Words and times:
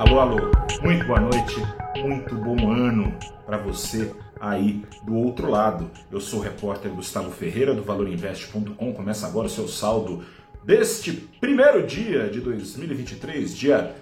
Alô, 0.00 0.18
alô, 0.18 0.38
muito 0.80 1.06
boa 1.06 1.20
noite, 1.20 1.56
muito 1.98 2.34
bom 2.34 2.72
ano 2.72 3.14
para 3.44 3.58
você 3.58 4.10
aí 4.40 4.82
do 5.04 5.14
outro 5.14 5.50
lado. 5.50 5.90
Eu 6.10 6.18
sou 6.22 6.40
o 6.40 6.42
repórter 6.42 6.90
Gustavo 6.90 7.30
Ferreira 7.30 7.74
do 7.74 7.82
ValorInvest.com. 7.82 8.94
Começa 8.94 9.26
agora 9.26 9.46
o 9.46 9.50
seu 9.50 9.68
saldo 9.68 10.24
deste 10.64 11.12
primeiro 11.38 11.86
dia 11.86 12.30
de 12.30 12.40
2023, 12.40 13.54
dia 13.54 13.94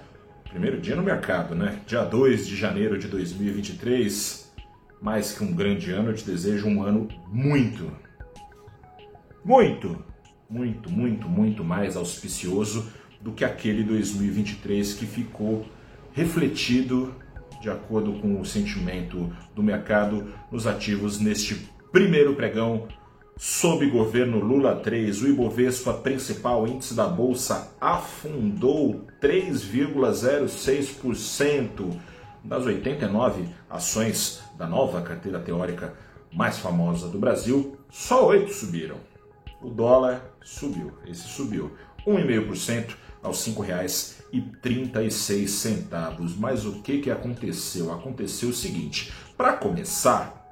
primeiro 0.49 0.81
dia 0.81 0.95
no 0.95 1.03
mercado, 1.03 1.57
né? 1.57 1.81
Dia 1.85 2.05
2 2.05 2.47
de 2.47 2.55
janeiro 2.55 2.97
de 2.97 3.09
2023. 3.09 4.53
Mais 5.03 5.33
que 5.33 5.43
um 5.43 5.53
grande 5.53 5.91
ano, 5.91 6.11
eu 6.11 6.15
te 6.15 6.25
desejo 6.25 6.69
um 6.69 6.81
ano 6.81 7.09
muito, 7.27 7.91
muito, 9.45 10.05
muito, 10.49 10.93
muito, 10.93 11.29
muito 11.29 11.65
mais 11.65 11.97
auspicioso 11.97 12.89
do 13.21 13.33
que 13.33 13.45
aquele 13.45 13.83
2023 13.83 14.95
que 14.95 15.05
ficou 15.05 15.67
refletido 16.19 17.15
de 17.61 17.71
acordo 17.71 18.13
com 18.15 18.41
o 18.41 18.45
sentimento 18.45 19.33
do 19.55 19.63
mercado 19.63 20.35
nos 20.51 20.67
ativos 20.67 21.21
neste 21.21 21.55
primeiro 21.93 22.35
pregão 22.35 22.89
sob 23.37 23.89
governo 23.89 24.41
Lula 24.41 24.75
3. 24.75 25.23
O 25.23 25.29
Ibovespa, 25.29 25.95
principal 25.95 26.67
índice 26.67 26.95
da 26.95 27.07
bolsa, 27.07 27.73
afundou 27.81 29.07
3,06%. 29.23 31.97
Das 32.43 32.67
89 32.67 33.45
ações 33.71 34.43
da 34.57 34.67
nova 34.67 35.01
carteira 35.03 35.39
teórica 35.39 35.95
mais 36.33 36.59
famosa 36.59 37.07
do 37.09 37.19
Brasil, 37.19 37.77
só 37.91 38.27
oito 38.27 38.53
subiram. 38.53 38.97
O 39.63 39.71
dólar 39.71 40.35
subiu, 40.43 40.93
esse 41.07 41.29
subiu 41.29 41.71
1,5% 42.07 42.95
aos 43.23 43.47
R$ 43.47 43.53
5,36. 43.53 46.37
Mas 46.39 46.65
o 46.65 46.81
que, 46.83 46.99
que 46.99 47.11
aconteceu? 47.11 47.93
Aconteceu 47.93 48.49
o 48.51 48.55
seguinte: 48.55 49.13
para 49.37 49.55
começar, 49.55 50.49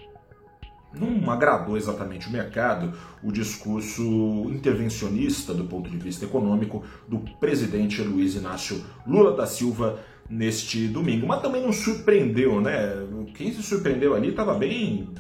não 0.93 1.31
agradou 1.31 1.77
exatamente 1.77 2.29
o 2.29 2.33
mercado 2.33 2.93
o 3.23 3.31
discurso 3.31 4.03
intervencionista 4.51 5.53
do 5.53 5.65
ponto 5.65 5.91
de 5.91 5.99
vista 5.99 6.25
econômico 6.25 6.83
do 7.07 7.19
presidente 7.39 8.01
Luiz 8.03 8.35
Inácio 8.35 8.83
Lula 9.07 9.37
da 9.37 9.47
Silva 9.47 10.01
neste 10.29 10.89
domingo. 10.89 11.27
Mas 11.27 11.43
também 11.43 11.63
não 11.63 11.73
surpreendeu, 11.73 12.61
né? 12.61 13.07
Quem 13.35 13.53
se 13.53 13.63
surpreendeu 13.63 14.15
ali 14.15 14.31
estava 14.31 14.55
bem 14.55 15.11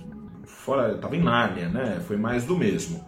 fora, 0.45 0.95
estava 0.95 1.17
em 1.17 1.22
Nárnia, 1.22 1.69
né? 1.69 2.03
Foi 2.06 2.17
mais 2.17 2.45
do 2.45 2.56
mesmo. 2.56 3.05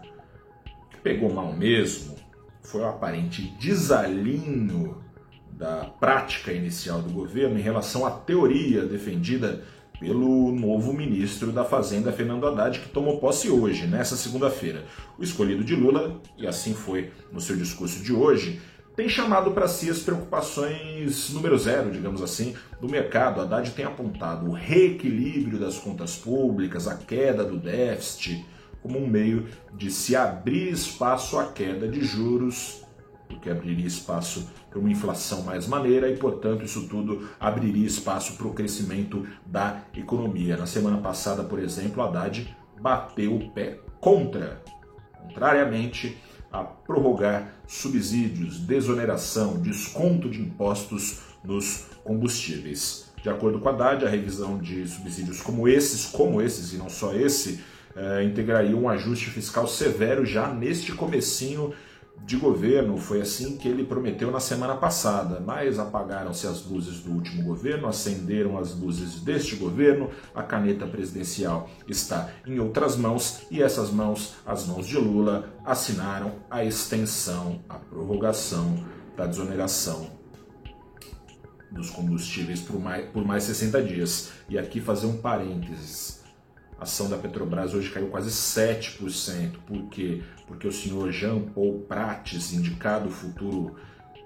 Pegou 1.03 1.33
mal 1.33 1.53
mesmo 1.53 2.19
foi 2.69 2.83
o 2.83 2.86
aparente 2.86 3.42
desalinho 3.58 4.98
da 5.50 5.86
prática 5.98 6.52
inicial 6.52 7.00
do 7.00 7.11
governo 7.11 7.58
em 7.58 7.62
relação 7.62 8.06
à 8.06 8.11
teoria 8.11 8.84
defendida 8.84 9.64
pelo 9.98 10.52
novo 10.52 10.92
ministro 10.92 11.50
da 11.50 11.64
Fazenda, 11.64 12.12
Fernando 12.12 12.46
Haddad, 12.46 12.78
que 12.78 12.91
tomou 12.91 13.19
posse 13.19 13.48
hoje, 13.48 13.86
nessa 13.86 14.16
segunda-feira. 14.16 14.84
O 15.19 15.24
escolhido 15.24 15.64
de 15.64 15.74
Lula, 15.74 16.20
e 16.36 16.46
assim 16.46 16.74
foi 16.74 17.11
no 17.33 17.41
seu 17.41 17.56
discurso 17.56 18.02
de 18.05 18.12
hoje, 18.12 18.61
tem 18.94 19.08
chamado 19.08 19.52
para 19.52 19.66
si 19.66 19.89
as 19.89 20.00
preocupações 20.00 21.30
número 21.30 21.58
zero, 21.58 21.91
digamos 21.91 22.20
assim, 22.20 22.55
do 22.80 22.89
mercado. 22.89 23.41
Haddad 23.41 23.70
tem 23.70 23.86
apontado 23.86 24.46
o 24.46 24.52
reequilíbrio 24.52 25.58
das 25.58 25.78
contas 25.78 26.16
públicas, 26.16 26.86
a 26.86 26.96
queda 26.96 27.44
do 27.44 27.56
déficit, 27.56 28.44
como 28.83 28.98
um 28.98 29.07
meio 29.07 29.47
de 29.75 29.91
se 29.91 30.15
abrir 30.17 30.71
espaço 30.73 31.39
à 31.39 31.47
queda 31.47 31.89
de 31.89 32.05
juros, 32.05 32.83
porque 33.29 33.51
abriria 33.51 33.87
espaço 33.87 34.48
para 34.70 34.79
uma 34.79 34.91
inflação 34.91 35.43
mais 35.43 35.67
maneira 35.67 36.09
e, 36.09 36.17
portanto, 36.17 36.65
isso 36.65 36.89
tudo 36.89 37.29
abriria 37.39 37.87
espaço 37.87 38.37
para 38.37 38.47
o 38.47 38.55
crescimento 38.55 39.27
da 39.47 39.83
economia. 39.95 40.57
Na 40.57 40.67
semana 40.67 40.98
passada, 40.98 41.45
por 41.45 41.58
exemplo, 41.58 42.02
Haddad 42.02 42.57
bateu 42.80 43.36
o 43.36 43.51
pé 43.51 43.80
contra, 44.01 44.63
contrariamente 45.23 46.17
a 46.51 46.64
prorrogar 46.64 47.52
subsídios, 47.67 48.58
desoneração, 48.58 49.61
desconto 49.61 50.31
de 50.31 50.41
impostos 50.41 51.20
nos 51.45 51.86
combustíveis. 52.02 53.13
De 53.23 53.29
acordo 53.29 53.58
com 53.58 53.69
Haddad, 53.69 54.05
a 54.05 54.08
revisão 54.08 54.58
de 54.58 54.86
subsídios 54.86 55.42
como 55.42 55.69
esses, 55.69 56.07
como 56.07 56.41
esses 56.41 56.73
e 56.73 56.77
não 56.77 56.89
só 56.89 57.13
esse, 57.14 57.61
é, 57.98 58.23
integraria 58.23 58.77
um 58.77 58.89
ajuste 58.89 59.29
fiscal 59.29 59.67
severo 59.67 60.25
já 60.25 60.47
neste 60.55 60.92
comecinho 60.92 61.75
de 62.25 62.36
governo. 62.36 62.97
Foi 62.97 63.20
assim 63.20 63.57
que 63.57 63.67
ele 63.67 63.83
prometeu 63.83 64.31
na 64.31 64.39
semana 64.39 64.77
passada, 64.77 65.41
mas 65.45 65.81
apagaram-se 65.81 66.47
as 66.47 66.64
luzes 66.64 67.01
do 67.01 67.11
último 67.11 67.42
governo, 67.42 67.89
acenderam 67.89 68.57
as 68.57 68.73
luzes 68.73 69.20
deste 69.20 69.57
governo, 69.57 70.11
a 70.33 70.45
caneta 70.45 70.87
presidencial 70.87 71.69
está 71.89 72.31
em 72.47 72.61
outras 72.61 72.97
mãos 72.97 73.42
e 73.51 73.61
essas 73.61 73.91
mãos, 73.91 74.37
as 74.47 74.64
mãos 74.64 74.87
de 74.87 74.97
Lula, 74.97 75.53
assinaram 75.64 76.37
a 76.48 76.64
extensão, 76.64 77.61
a 77.69 77.75
prorrogação 77.75 78.85
da 79.17 79.27
desoneração 79.27 80.17
dos 81.73 81.91
combustíveis 81.91 82.61
por 82.61 82.81
mais, 82.81 83.11
por 83.11 83.25
mais 83.25 83.42
60 83.42 83.83
dias. 83.83 84.31
E 84.48 84.57
aqui 84.57 84.81
fazer 84.81 85.07
um 85.07 85.17
parênteses 85.17 86.17
a 86.78 86.84
ação 86.84 87.08
da 87.08 87.16
Petrobras 87.16 87.74
hoje 87.74 87.90
caiu 87.90 88.08
quase 88.08 88.30
7%. 88.30 89.56
Por 89.66 89.89
quê? 89.89 90.22
Porque 90.46 90.66
o 90.66 90.72
senhor 90.72 91.11
Jean 91.11 91.40
Paul 91.40 91.80
Prates, 91.80 92.52
indicado 92.52 93.11
futuro 93.11 93.77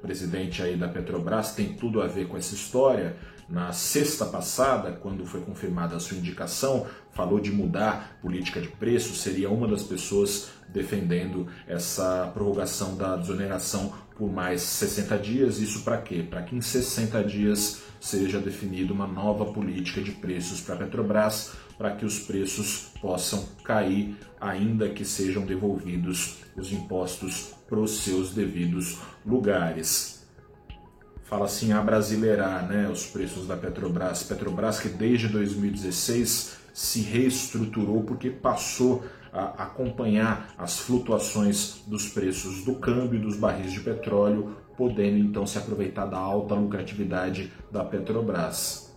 presidente 0.02 0.62
aí 0.62 0.76
da 0.76 0.88
Petrobras, 0.88 1.54
tem 1.54 1.74
tudo 1.74 2.02
a 2.02 2.06
ver 2.06 2.28
com 2.28 2.36
essa 2.36 2.54
história. 2.54 3.16
Na 3.48 3.72
sexta 3.72 4.26
passada, 4.26 4.92
quando 4.92 5.24
foi 5.24 5.40
confirmada 5.40 5.96
a 5.96 6.00
sua 6.00 6.16
indicação, 6.16 6.86
falou 7.12 7.40
de 7.40 7.50
mudar 7.50 8.18
política 8.20 8.60
de 8.60 8.68
preço, 8.68 9.14
seria 9.14 9.50
uma 9.50 9.68
das 9.68 9.82
pessoas 9.82 10.50
defendendo 10.68 11.46
essa 11.66 12.30
prorrogação 12.32 12.96
da 12.96 13.16
desoneração 13.16 13.92
por 14.16 14.30
mais 14.30 14.62
60 14.62 15.18
dias. 15.18 15.58
Isso 15.58 15.82
para 15.82 15.98
quê? 15.98 16.22
Para 16.28 16.42
que 16.42 16.56
em 16.56 16.60
60 16.60 17.22
dias 17.24 17.82
seja 18.00 18.40
definida 18.40 18.92
uma 18.92 19.06
nova 19.06 19.52
política 19.52 20.00
de 20.00 20.12
preços 20.12 20.60
para 20.60 20.74
a 20.74 20.78
Petrobras, 20.78 21.52
para 21.78 21.94
que 21.94 22.04
os 22.04 22.18
preços 22.18 22.92
possam 23.00 23.44
cair, 23.64 24.16
ainda 24.40 24.88
que 24.88 25.04
sejam 25.04 25.44
devolvidos 25.44 26.38
os 26.56 26.72
impostos 26.72 27.54
para 27.68 27.80
os 27.80 28.02
seus 28.02 28.32
devidos 28.32 28.98
lugares. 29.24 30.21
Fala 31.32 31.46
assim 31.46 31.72
a 31.72 31.80
brasileirar 31.80 32.68
né, 32.68 32.86
os 32.92 33.06
preços 33.06 33.46
da 33.46 33.56
Petrobras. 33.56 34.22
Petrobras 34.22 34.78
que 34.78 34.90
desde 34.90 35.28
2016 35.28 36.58
se 36.74 37.00
reestruturou 37.00 38.02
porque 38.02 38.28
passou 38.28 39.02
a 39.32 39.62
acompanhar 39.62 40.52
as 40.58 40.80
flutuações 40.80 41.80
dos 41.86 42.06
preços 42.06 42.66
do 42.66 42.74
câmbio 42.74 43.18
dos 43.18 43.34
barris 43.34 43.72
de 43.72 43.80
petróleo, 43.80 44.58
podendo 44.76 45.16
então 45.16 45.46
se 45.46 45.56
aproveitar 45.56 46.04
da 46.04 46.18
alta 46.18 46.54
lucratividade 46.54 47.50
da 47.70 47.82
Petrobras. 47.82 48.91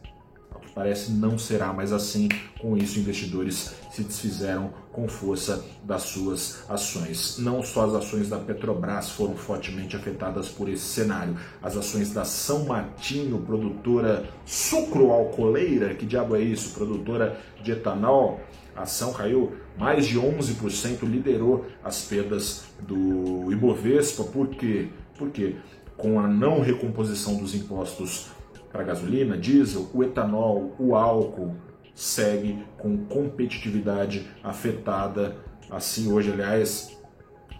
Parece, 0.75 1.13
não 1.13 1.37
será 1.37 1.71
mais 1.71 1.93
assim. 1.93 2.27
Com 2.59 2.75
isso, 2.75 2.99
investidores 2.99 3.73
se 3.89 4.03
desfizeram 4.03 4.73
com 4.91 5.07
força 5.07 5.63
das 5.81 6.03
suas 6.03 6.69
ações. 6.69 7.37
Não 7.39 7.63
só 7.63 7.85
as 7.85 7.93
ações 7.93 8.27
da 8.27 8.37
Petrobras 8.37 9.09
foram 9.09 9.37
fortemente 9.37 9.95
afetadas 9.95 10.49
por 10.49 10.67
esse 10.67 10.83
cenário, 10.83 11.37
as 11.63 11.77
ações 11.77 12.11
da 12.11 12.25
São 12.25 12.65
Martinho, 12.65 13.39
produtora 13.39 14.29
sucroalcooleira, 14.45 15.95
que 15.95 16.05
diabo 16.05 16.35
é 16.35 16.41
isso? 16.41 16.73
Produtora 16.73 17.39
de 17.63 17.71
etanol, 17.71 18.41
a 18.75 18.81
ação 18.81 19.13
caiu 19.13 19.53
mais 19.77 20.05
de 20.05 20.19
11%, 20.19 21.03
liderou 21.03 21.65
as 21.81 22.01
perdas 22.01 22.65
do 22.81 23.49
Ibovespa. 23.49 24.25
Por 24.25 24.49
quê? 24.49 24.89
Porque 25.17 25.55
com 25.95 26.19
a 26.19 26.27
não 26.27 26.59
recomposição 26.59 27.37
dos 27.37 27.55
impostos 27.55 28.27
para 28.75 28.83
gasolina, 28.83 29.37
diesel, 29.37 29.89
o 29.93 30.03
etanol, 30.03 30.75
o 30.77 30.97
álcool 30.97 31.55
segue 31.93 32.61
com 32.77 32.97
competitividade 33.05 34.27
afetada. 34.43 35.37
Assim, 35.71 36.11
hoje, 36.11 36.33
aliás, 36.33 36.99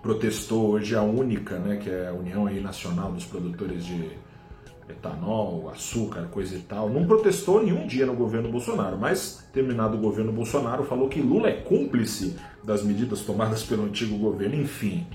protestou 0.02 0.72
hoje 0.72 0.94
a 0.94 1.02
única, 1.02 1.58
né, 1.58 1.78
que 1.78 1.90
é 1.90 2.10
a 2.10 2.14
União 2.14 2.46
aí 2.46 2.60
Nacional 2.60 3.14
dos 3.14 3.24
Produtores 3.24 3.86
de 3.86 4.10
etanol, 4.90 5.70
açúcar, 5.70 6.24
coisa 6.24 6.54
e 6.58 6.60
tal, 6.60 6.90
não 6.90 7.08
protestou 7.08 7.64
nenhum 7.64 7.88
dia 7.88 8.06
no 8.06 8.14
governo 8.14 8.52
Bolsonaro, 8.52 8.98
mas, 9.00 9.48
terminado 9.54 9.98
o 9.98 10.02
governo 10.02 10.34
Bolsonaro, 10.34 10.84
falou 10.84 11.08
que 11.08 11.22
Lula 11.22 11.48
é 11.48 11.54
cúmplice 11.54 12.36
das 12.62 12.84
medidas 12.84 13.22
tomadas 13.22 13.64
pelo 13.64 13.86
antigo 13.86 14.18
governo. 14.18 14.56
Enfim, 14.56 15.08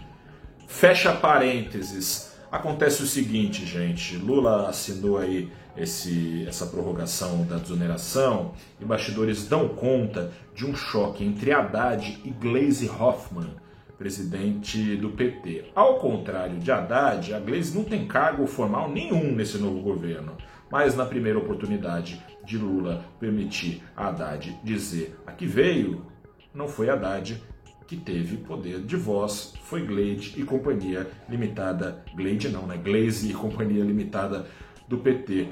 fecha 0.67 1.13
parênteses. 1.13 2.30
Acontece 2.51 3.03
o 3.03 3.07
seguinte, 3.07 3.65
gente: 3.65 4.17
Lula 4.17 4.69
assinou 4.69 5.19
aí 5.19 5.51
esse, 5.77 6.45
essa 6.49 6.67
prorrogação 6.67 7.45
da 7.45 7.57
desoneração 7.57 8.53
e 8.81 8.85
bastidores 8.85 9.47
dão 9.47 9.69
conta 9.69 10.33
de 10.55 10.67
um 10.67 10.75
choque 10.75 11.25
entre 11.25 11.53
Haddad 11.53 12.21
e 12.25 12.31
Gleisi 12.31 12.89
Hoffmann 12.89 13.55
presidente 14.01 14.97
do 14.97 15.11
PT. 15.11 15.67
Ao 15.75 15.99
contrário 15.99 16.59
de 16.59 16.73
Haddad, 16.73 17.35
a 17.35 17.39
Gleisi 17.39 17.77
não 17.77 17.85
tem 17.85 18.07
cargo 18.07 18.47
formal 18.47 18.91
nenhum 18.91 19.31
nesse 19.31 19.59
novo 19.59 19.83
governo. 19.83 20.39
mas 20.71 20.95
na 20.95 21.05
primeira 21.05 21.39
oportunidade 21.39 22.23
de 22.45 22.57
Lula 22.57 23.05
permitir 23.19 23.83
a 23.95 24.07
Haddad 24.09 24.57
dizer 24.63 25.19
a 25.27 25.33
que 25.33 25.45
veio, 25.45 26.07
não 26.55 26.69
foi 26.69 26.89
Haddad 26.89 27.43
que 27.91 27.97
teve 27.97 28.37
poder 28.37 28.83
de 28.83 28.95
voz, 28.95 29.53
foi 29.65 29.85
Glade 29.85 30.35
e 30.37 30.45
Companhia 30.45 31.11
Limitada, 31.29 32.05
Glade 32.15 32.49
não, 32.49 32.65
né? 32.65 32.77
Glaze 32.77 33.29
e 33.29 33.35
Companhia 33.35 33.83
Limitada 33.83 34.47
do 34.87 34.99
PT. 34.99 35.49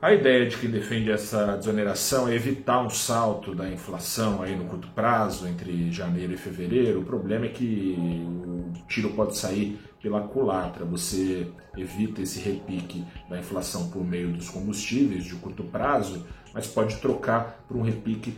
A 0.00 0.14
ideia 0.14 0.48
de 0.48 0.56
quem 0.56 0.70
defende 0.70 1.10
essa 1.10 1.54
desoneração 1.54 2.28
é 2.28 2.34
evitar 2.34 2.80
um 2.80 2.88
salto 2.88 3.54
da 3.54 3.68
inflação 3.68 4.40
aí 4.40 4.56
no 4.56 4.64
curto 4.64 4.88
prazo, 4.94 5.46
entre 5.46 5.92
janeiro 5.92 6.32
e 6.32 6.38
fevereiro. 6.38 7.00
O 7.00 7.04
problema 7.04 7.44
é 7.44 7.50
que 7.50 7.94
o 7.98 8.86
tiro 8.88 9.10
pode 9.10 9.36
sair 9.36 9.78
pela 10.00 10.22
culatra. 10.22 10.86
Você 10.86 11.46
evita 11.76 12.22
esse 12.22 12.40
repique 12.40 13.04
da 13.28 13.38
inflação 13.38 13.90
por 13.90 14.02
meio 14.02 14.32
dos 14.32 14.48
combustíveis 14.48 15.24
de 15.24 15.34
curto 15.34 15.62
prazo, 15.64 16.26
mas 16.54 16.66
pode 16.66 16.96
trocar 16.96 17.64
por 17.68 17.76
um 17.76 17.82
repique 17.82 18.34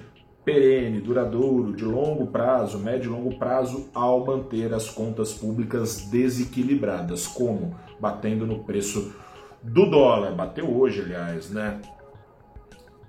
perene, 0.50 1.00
duradouro, 1.00 1.72
de 1.72 1.84
longo 1.84 2.26
prazo, 2.26 2.76
médio 2.76 3.08
e 3.08 3.14
longo 3.14 3.38
prazo, 3.38 3.88
ao 3.94 4.26
manter 4.26 4.74
as 4.74 4.88
contas 4.88 5.32
públicas 5.32 6.08
desequilibradas. 6.10 7.26
Como? 7.28 7.76
Batendo 8.00 8.44
no 8.44 8.64
preço 8.64 9.14
do 9.62 9.88
dólar. 9.88 10.32
Bateu 10.32 10.68
hoje, 10.76 11.02
aliás, 11.02 11.50
né? 11.50 11.80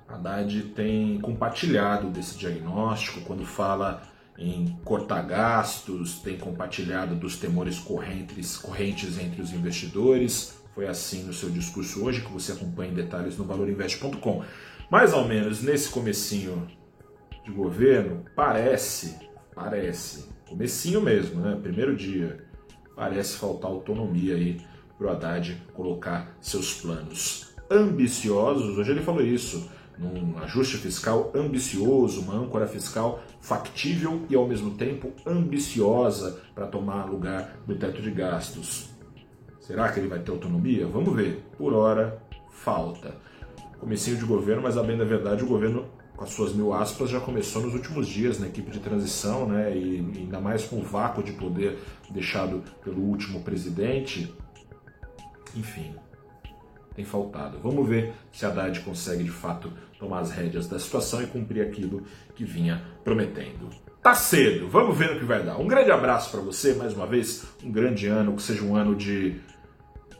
Haddad 0.07 0.61
tem 0.75 1.19
compartilhado 1.19 2.09
desse 2.09 2.37
diagnóstico 2.37 3.21
quando 3.21 3.43
fala 3.43 4.03
em 4.37 4.77
cortar 4.83 5.23
gastos, 5.23 6.19
tem 6.19 6.37
compartilhado 6.37 7.15
dos 7.15 7.37
temores 7.37 7.79
correntes, 7.79 8.55
correntes 8.57 9.17
entre 9.17 9.41
os 9.41 9.51
investidores. 9.51 10.61
Foi 10.75 10.87
assim 10.87 11.23
no 11.23 11.33
seu 11.33 11.49
discurso 11.49 12.03
hoje, 12.05 12.21
que 12.21 12.31
você 12.31 12.51
acompanha 12.51 12.91
em 12.91 12.95
detalhes 12.95 13.35
no 13.37 13.45
valorinvest.com. 13.45 14.43
Mais 14.91 15.13
ou 15.13 15.27
menos 15.27 15.63
nesse 15.63 15.89
comecinho 15.89 16.67
de 17.43 17.51
governo, 17.51 18.23
parece, 18.35 19.17
parece, 19.53 20.29
comecinho 20.47 21.01
mesmo, 21.01 21.41
né? 21.41 21.57
Primeiro 21.61 21.95
dia, 21.95 22.45
parece 22.95 23.37
faltar 23.37 23.71
autonomia 23.71 24.35
aí 24.35 24.61
para 24.97 25.07
o 25.07 25.09
Haddad 25.09 25.61
colocar 25.73 26.35
seus 26.39 26.81
planos 26.81 27.51
ambiciosos. 27.71 28.77
Hoje 28.77 28.91
ele 28.91 29.01
falou 29.01 29.21
isso, 29.21 29.69
num 29.97 30.37
ajuste 30.39 30.77
fiscal 30.77 31.31
ambicioso, 31.33 32.21
uma 32.21 32.35
âncora 32.35 32.67
fiscal 32.67 33.23
factível 33.39 34.25
e 34.29 34.35
ao 34.35 34.47
mesmo 34.47 34.71
tempo 34.71 35.11
ambiciosa 35.25 36.41
para 36.53 36.67
tomar 36.67 37.05
lugar 37.05 37.57
do 37.65 37.75
teto 37.75 38.01
de 38.01 38.11
gastos. 38.11 38.89
Será 39.59 39.89
que 39.89 39.99
ele 39.99 40.09
vai 40.09 40.19
ter 40.19 40.31
autonomia? 40.31 40.85
Vamos 40.85 41.15
ver. 41.15 41.43
Por 41.57 41.73
hora, 41.73 42.21
falta. 42.49 43.15
Comecinho 43.79 44.17
de 44.17 44.25
governo, 44.25 44.61
mas 44.61 44.77
a 44.77 44.83
bem 44.83 44.97
da 44.97 45.05
verdade, 45.05 45.43
o 45.43 45.47
governo, 45.47 45.85
com 46.21 46.25
as 46.25 46.33
suas 46.33 46.53
mil 46.53 46.71
aspas, 46.71 47.09
já 47.09 47.19
começou 47.19 47.63
nos 47.63 47.73
últimos 47.73 48.07
dias 48.07 48.37
na 48.37 48.45
equipe 48.45 48.69
de 48.69 48.79
transição, 48.79 49.47
né? 49.47 49.75
E 49.75 49.97
ainda 50.19 50.39
mais 50.39 50.63
com 50.63 50.75
o 50.75 50.83
vácuo 50.83 51.23
de 51.23 51.31
poder 51.31 51.79
deixado 52.11 52.63
pelo 52.83 53.01
último 53.01 53.41
presidente, 53.41 54.31
enfim, 55.55 55.95
tem 56.95 57.03
faltado. 57.03 57.57
Vamos 57.57 57.89
ver 57.89 58.13
se 58.31 58.45
Haddad 58.45 58.81
consegue 58.81 59.23
de 59.23 59.31
fato 59.31 59.73
tomar 59.97 60.19
as 60.19 60.29
rédeas 60.29 60.67
da 60.67 60.77
situação 60.77 61.23
e 61.23 61.25
cumprir 61.25 61.63
aquilo 61.63 62.03
que 62.35 62.45
vinha 62.45 62.83
prometendo. 63.03 63.69
Tá 63.99 64.13
cedo, 64.13 64.67
vamos 64.67 64.95
ver 64.95 65.13
o 65.13 65.19
que 65.19 65.25
vai 65.25 65.43
dar. 65.43 65.57
Um 65.57 65.67
grande 65.67 65.89
abraço 65.89 66.29
para 66.29 66.41
você, 66.41 66.75
mais 66.75 66.93
uma 66.93 67.07
vez, 67.07 67.47
um 67.63 67.71
grande 67.71 68.05
ano, 68.05 68.35
que 68.35 68.43
seja 68.43 68.63
um 68.63 68.75
ano 68.75 68.95
de. 68.95 69.41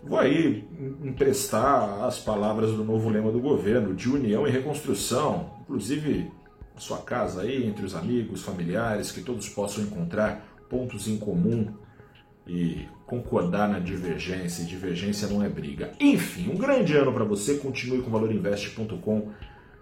Vou 0.03 0.17
aí 0.17 0.67
emprestar 1.03 2.03
as 2.05 2.17
palavras 2.17 2.71
do 2.71 2.83
novo 2.83 3.07
lema 3.07 3.31
do 3.31 3.39
governo, 3.39 3.93
de 3.93 4.09
união 4.09 4.47
e 4.47 4.49
reconstrução, 4.49 5.60
inclusive 5.71 6.29
a 6.75 6.79
sua 6.79 6.97
casa 6.97 7.43
aí, 7.43 7.65
entre 7.65 7.85
os 7.85 7.95
amigos, 7.95 8.43
familiares, 8.43 9.11
que 9.11 9.21
todos 9.21 9.47
possam 9.47 9.85
encontrar 9.85 10.45
pontos 10.69 11.07
em 11.07 11.17
comum 11.17 11.73
e 12.45 12.85
concordar 13.05 13.69
na 13.69 13.79
divergência, 13.79 14.63
e 14.63 14.65
divergência 14.65 15.29
não 15.29 15.41
é 15.41 15.47
briga. 15.47 15.91
Enfim, 15.99 16.51
um 16.51 16.57
grande 16.57 16.95
ano 16.95 17.13
para 17.13 17.23
você, 17.23 17.55
continue 17.55 18.01
com 18.01 18.11
valorinvest.com. 18.11 19.29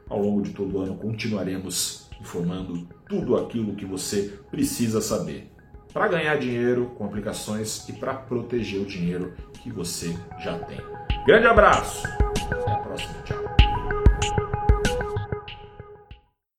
Ao 0.07 0.21
longo 0.21 0.41
de 0.41 0.51
todo 0.51 0.77
o 0.77 0.81
ano 0.81 0.95
continuaremos 0.95 2.09
informando 2.19 2.87
tudo 3.07 3.37
aquilo 3.37 3.75
que 3.75 3.85
você 3.85 4.39
precisa 4.49 5.01
saber 5.01 5.51
para 5.93 6.07
ganhar 6.07 6.35
dinheiro 6.37 6.91
com 6.97 7.05
aplicações 7.05 7.87
e 7.87 7.93
para 7.93 8.13
proteger 8.13 8.81
o 8.81 8.85
dinheiro 8.85 9.33
que 9.61 9.71
você 9.71 10.15
já 10.39 10.57
tem. 10.59 10.79
Grande 11.25 11.47
abraço, 11.47 12.07
até 12.51 12.71
a 12.71 12.77
próxima, 12.77 13.13
tchau. 13.23 13.48